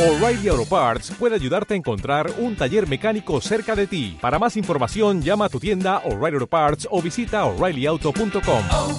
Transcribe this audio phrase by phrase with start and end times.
[0.00, 4.16] O'Reilly Auto Parts puede ayudarte a encontrar un taller mecánico cerca de ti.
[4.18, 8.64] Para más información, llama a tu tienda O'Reilly Auto Parts o visita oreillyauto.com.
[8.70, 8.98] oh,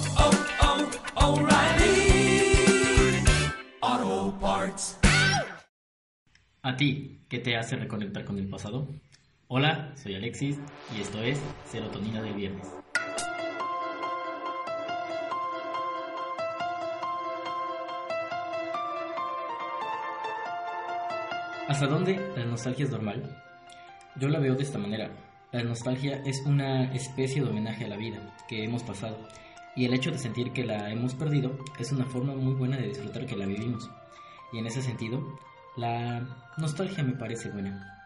[3.82, 4.96] oh, Parts.
[6.62, 8.86] ¿A ti qué te hace reconectar con el pasado?
[9.48, 10.60] Hola, soy Alexis
[10.96, 12.68] y esto es Serotonina del Viernes.
[21.72, 23.34] ¿Hasta dónde la nostalgia es normal?
[24.16, 25.10] Yo la veo de esta manera.
[25.52, 29.16] La nostalgia es una especie de homenaje a la vida que hemos pasado
[29.74, 32.88] y el hecho de sentir que la hemos perdido es una forma muy buena de
[32.88, 33.90] disfrutar que la vivimos.
[34.52, 35.38] Y en ese sentido,
[35.78, 38.04] la nostalgia me parece buena.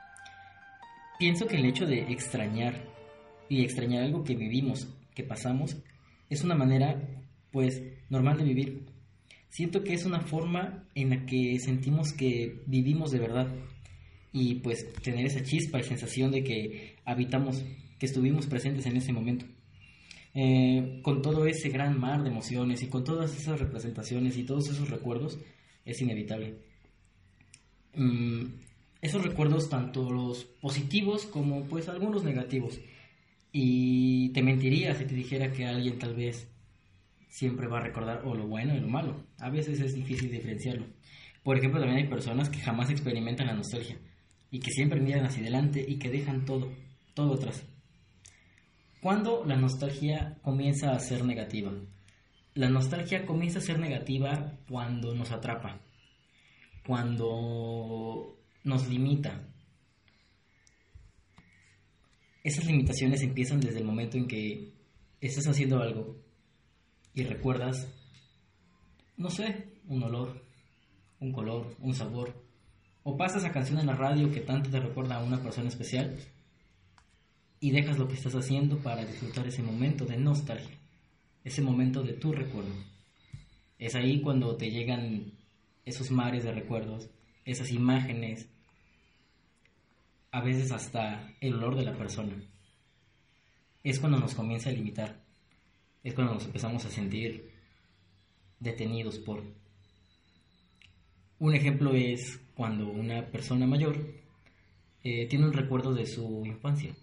[1.18, 2.84] Pienso que el hecho de extrañar
[3.48, 5.76] y extrañar algo que vivimos, que pasamos,
[6.30, 7.02] es una manera,
[7.50, 8.86] pues, normal de vivir.
[9.56, 13.48] Siento que es una forma en la que sentimos que vivimos de verdad
[14.30, 17.64] y pues tener esa chispa y sensación de que habitamos,
[17.98, 19.46] que estuvimos presentes en ese momento.
[20.34, 24.68] Eh, con todo ese gran mar de emociones y con todas esas representaciones y todos
[24.68, 25.38] esos recuerdos,
[25.86, 26.56] es inevitable.
[27.94, 28.58] Mm,
[29.00, 32.78] esos recuerdos, tanto los positivos como pues algunos negativos.
[33.52, 36.46] Y te mentiría si te dijera que alguien tal vez
[37.36, 39.22] siempre va a recordar o lo bueno y lo malo.
[39.38, 40.86] A veces es difícil diferenciarlo.
[41.44, 43.98] Por ejemplo, también hay personas que jamás experimentan la nostalgia
[44.50, 46.72] y que siempre miran hacia adelante y que dejan todo,
[47.12, 47.62] todo atrás.
[49.02, 51.72] ¿Cuándo la nostalgia comienza a ser negativa?
[52.54, 55.78] La nostalgia comienza a ser negativa cuando nos atrapa,
[56.86, 59.46] cuando nos limita.
[62.42, 64.72] Esas limitaciones empiezan desde el momento en que
[65.20, 66.25] estás haciendo algo
[67.16, 67.88] y recuerdas,
[69.16, 70.44] no sé, un olor,
[71.18, 72.44] un color, un sabor,
[73.04, 76.14] o pasas esa canción en la radio que tanto te recuerda a una persona especial
[77.58, 80.76] y dejas lo que estás haciendo para disfrutar ese momento de nostalgia,
[81.42, 82.74] ese momento de tu recuerdo.
[83.78, 85.32] Es ahí cuando te llegan
[85.86, 87.08] esos mares de recuerdos,
[87.46, 88.46] esas imágenes,
[90.32, 92.34] a veces hasta el olor de la persona.
[93.82, 95.25] Es cuando nos comienza a limitar,
[96.06, 97.50] es cuando nos empezamos a sentir
[98.60, 99.42] detenidos por...
[101.40, 103.96] Un ejemplo es cuando una persona mayor
[105.02, 106.94] eh, tiene un recuerdo de su infancia.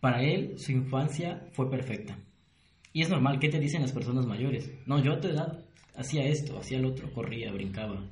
[0.00, 2.18] Para él, su infancia fue perfecta.
[2.94, 4.70] Y es normal, ¿qué te dicen las personas mayores?
[4.86, 5.62] No, yo a tu edad
[5.94, 8.08] hacía esto, hacía lo otro, corría, brincaba.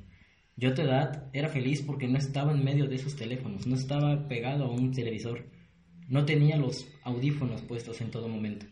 [0.57, 3.75] Yo a tu edad era feliz porque no estaba en medio de esos teléfonos, no
[3.75, 5.43] estaba pegado a un televisor,
[6.07, 8.67] no tenía los audífonos puestos en todo momento.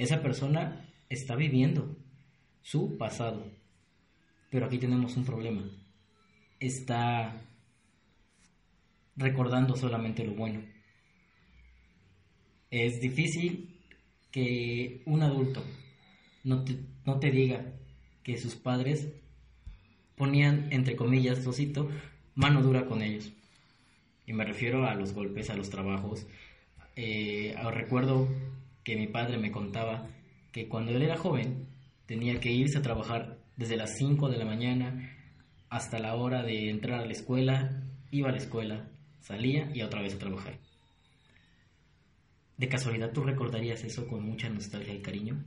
[0.00, 1.94] Esa persona está viviendo
[2.62, 3.44] su pasado.
[4.48, 5.62] Pero aquí tenemos un problema.
[6.58, 7.42] Está
[9.14, 10.62] recordando solamente lo bueno.
[12.70, 13.78] Es difícil
[14.30, 15.62] que un adulto
[16.44, 17.70] no te, no te diga
[18.22, 19.08] que sus padres
[20.16, 21.90] ponían, entre comillas, dosito,
[22.34, 23.34] mano dura con ellos.
[24.26, 26.26] Y me refiero a los golpes, a los trabajos.
[26.96, 28.28] Eh, recuerdo
[28.84, 30.08] que mi padre me contaba
[30.52, 31.68] que cuando él era joven
[32.06, 35.16] tenía que irse a trabajar desde las 5 de la mañana
[35.68, 38.88] hasta la hora de entrar a la escuela, iba a la escuela,
[39.20, 40.58] salía y otra vez a trabajar.
[42.56, 45.44] ¿De casualidad tú recordarías eso con mucha nostalgia y cariño?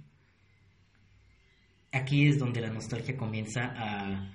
[1.92, 4.34] Aquí es donde la nostalgia comienza a,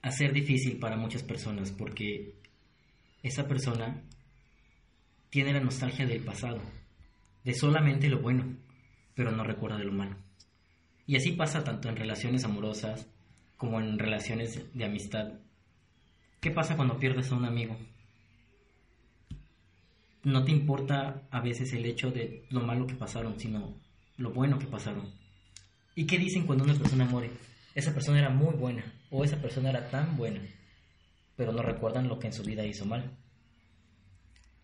[0.00, 2.36] a ser difícil para muchas personas porque
[3.22, 4.02] esa persona
[5.30, 6.60] tiene la nostalgia del pasado,
[7.44, 8.56] de solamente lo bueno,
[9.14, 10.16] pero no recuerda de lo malo.
[11.06, 13.06] Y así pasa tanto en relaciones amorosas
[13.56, 15.32] como en relaciones de amistad.
[16.40, 17.76] ¿Qué pasa cuando pierdes a un amigo?
[20.24, 23.74] No te importa a veces el hecho de lo malo que pasaron, sino
[24.16, 25.10] lo bueno que pasaron.
[25.94, 27.30] ¿Y qué dicen cuando una persona muere?
[27.74, 30.40] Esa persona era muy buena o esa persona era tan buena,
[31.36, 33.10] pero no recuerdan lo que en su vida hizo mal.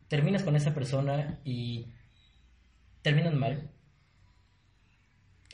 [0.08, 1.86] Terminas con esa persona y
[3.02, 3.70] terminan mal,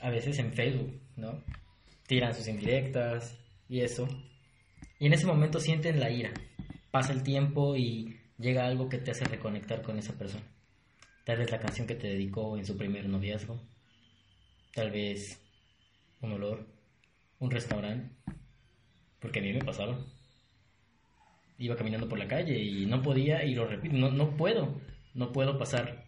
[0.01, 1.43] a veces en Facebook, ¿no?
[2.07, 3.39] Tiran sus indirectas
[3.69, 4.07] y eso.
[4.99, 6.33] Y en ese momento sienten la ira.
[6.91, 10.45] Pasa el tiempo y llega algo que te hace reconectar con esa persona.
[11.25, 13.61] Tal vez la canción que te dedicó en su primer noviazgo.
[14.75, 15.41] Tal vez
[16.21, 16.67] un olor,
[17.39, 18.15] un restaurante.
[19.21, 19.99] Porque a mí me pasaba.
[21.57, 24.81] Iba caminando por la calle y no podía, y lo repito, no, no puedo,
[25.15, 26.04] no puedo pasar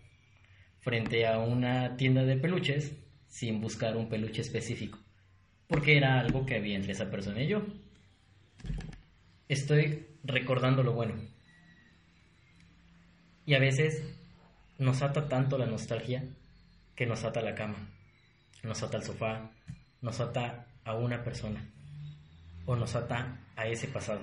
[0.86, 2.92] frente a una tienda de peluches
[3.26, 5.00] sin buscar un peluche específico,
[5.66, 7.66] porque era algo que había entre esa persona y yo.
[9.48, 11.14] Estoy recordando lo bueno.
[13.46, 14.00] Y a veces
[14.78, 16.22] nos ata tanto la nostalgia
[16.94, 17.90] que nos ata la cama,
[18.62, 19.50] nos ata al sofá,
[20.00, 21.68] nos ata a una persona
[22.64, 24.20] o nos ata a ese pasado.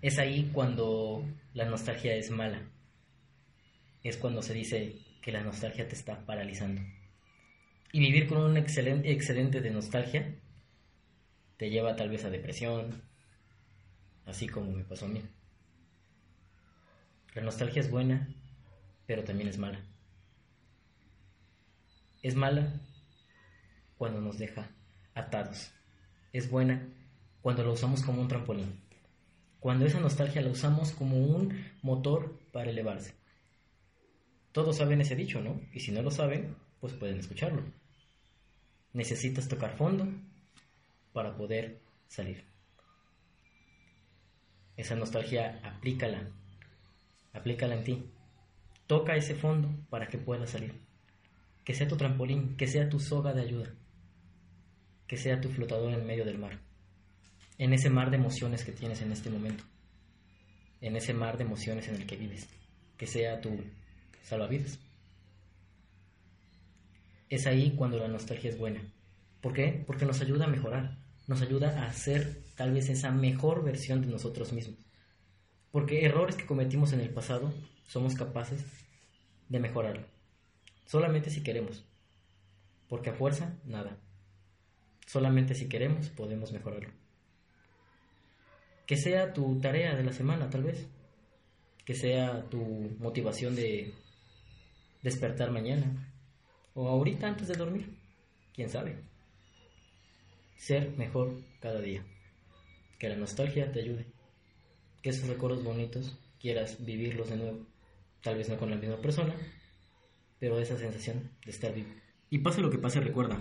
[0.00, 1.22] Es ahí cuando
[1.52, 2.62] la nostalgia es mala.
[4.02, 6.80] Es cuando se dice que la nostalgia te está paralizando.
[7.92, 10.34] Y vivir con un excelente excedente de nostalgia
[11.58, 13.02] te lleva tal vez a depresión,
[14.24, 15.22] así como me pasó a mí.
[17.34, 18.26] La nostalgia es buena,
[19.04, 19.84] pero también es mala.
[22.22, 22.80] Es mala
[23.98, 24.70] cuando nos deja
[25.12, 25.74] atados.
[26.32, 26.88] Es buena
[27.42, 28.80] cuando la usamos como un trampolín.
[29.60, 33.18] Cuando esa nostalgia la usamos como un motor para elevarse.
[34.52, 35.60] Todos saben ese dicho, ¿no?
[35.72, 37.62] Y si no lo saben, pues pueden escucharlo.
[38.92, 40.08] Necesitas tocar fondo
[41.12, 42.44] para poder salir.
[44.76, 46.30] Esa nostalgia, aplícala.
[47.32, 48.10] Aplícala en ti.
[48.86, 50.80] Toca ese fondo para que puedas salir.
[51.64, 53.74] Que sea tu trampolín, que sea tu soga de ayuda.
[55.06, 56.60] Que sea tu flotador en medio del mar.
[57.58, 59.64] En ese mar de emociones que tienes en este momento.
[60.80, 62.48] En ese mar de emociones en el que vives.
[62.96, 63.50] Que sea tu
[64.22, 64.78] salvavidas.
[67.28, 68.80] Es ahí cuando la nostalgia es buena.
[69.40, 69.84] ¿Por qué?
[69.86, 74.08] Porque nos ayuda a mejorar, nos ayuda a ser tal vez esa mejor versión de
[74.08, 74.78] nosotros mismos.
[75.70, 77.52] Porque errores que cometimos en el pasado
[77.86, 78.64] somos capaces
[79.48, 80.06] de mejorarlo.
[80.86, 81.84] Solamente si queremos.
[82.88, 83.98] Porque a fuerza, nada.
[85.06, 86.90] Solamente si queremos podemos mejorarlo.
[88.86, 90.86] Que sea tu tarea de la semana, tal vez.
[91.84, 93.92] Que sea tu motivación de
[95.02, 96.12] despertar mañana.
[96.74, 97.98] O ahorita antes de dormir.
[98.54, 99.02] ¿Quién sabe?
[100.56, 102.04] Ser mejor cada día.
[102.98, 104.06] Que la nostalgia te ayude.
[105.02, 107.66] Que esos recuerdos bonitos quieras vivirlos de nuevo.
[108.22, 109.34] Tal vez no con la misma persona,
[110.38, 111.90] pero esa sensación de estar vivo.
[112.30, 113.40] Y pase lo que pase, recuerda.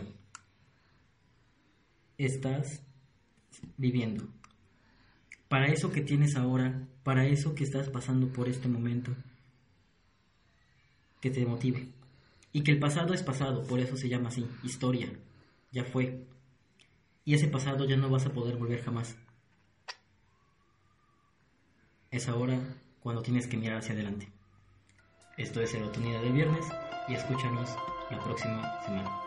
[2.17, 2.83] Estás
[3.77, 4.27] viviendo.
[5.47, 9.15] Para eso que tienes ahora, para eso que estás pasando por este momento,
[11.21, 11.87] que te motive.
[12.53, 15.11] Y que el pasado es pasado, por eso se llama así, historia.
[15.71, 16.25] Ya fue.
[17.25, 19.15] Y ese pasado ya no vas a poder volver jamás.
[22.09, 22.59] Es ahora
[23.01, 24.29] cuando tienes que mirar hacia adelante.
[25.37, 26.65] Esto es Serotonina del viernes
[27.07, 27.69] y escúchanos
[28.09, 29.26] la próxima semana.